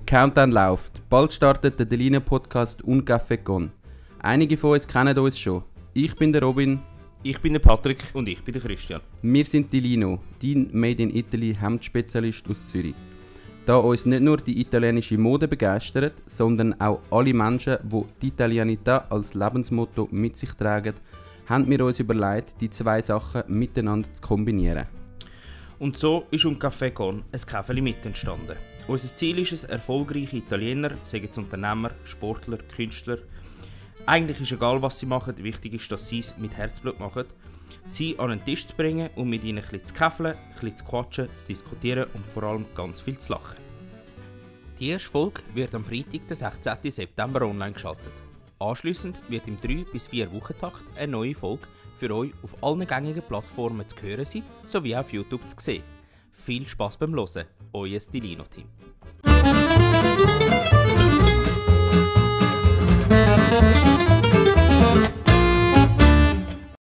[0.00, 1.02] Countdown läuft.
[1.10, 3.70] Bald startet der Delina Podcast und Café Con.
[4.20, 5.64] Einige von uns kennen uns schon.
[5.92, 6.80] Ich bin der Robin.
[7.22, 9.00] Ich bin der Patrick und ich bin der Christian.
[9.20, 12.94] Wir sind Delino, dein Made in Italy Hemdspezialist aus Zürich.
[13.66, 19.08] Da uns nicht nur die italienische Mode begeistert, sondern auch alle Menschen, die die Italianità
[19.10, 20.94] als Lebensmotto mit sich tragen,
[21.46, 24.86] haben wir uns überlegt, die zwei Sachen miteinander zu kombinieren.
[25.78, 28.56] Und so ist um Café Con ein Kaffee mit entstanden.
[28.88, 33.18] Unser Ziel ist es, erfolgreiche Italiener, sagen es Unternehmer, Sportler, Künstler,
[34.06, 37.26] eigentlich ist egal, was sie machen, wichtig ist, dass sie es mit Herzblut machen,
[37.84, 41.28] sie an den Tisch zu bringen und mit ihnen bisschen zu käffeln, bisschen zu quatschen,
[41.34, 43.58] zu diskutieren und vor allem ganz viel zu lachen.
[44.80, 46.90] Die erste Folge wird am Freitag, den 16.
[46.90, 48.12] September online geschaltet.
[48.58, 51.68] Anschließend wird im 3 bis 4 Wochentakt eine neue Folge
[51.98, 55.84] für euch auf allen gängigen Plattformen zu hören sein, sowie auf YouTube zu sehen.
[56.44, 58.66] Viel Spaß beim Hören, euer Stilino-Team.